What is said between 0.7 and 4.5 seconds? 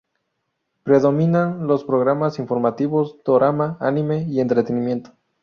Predominan los programas informativos, dorama, anime y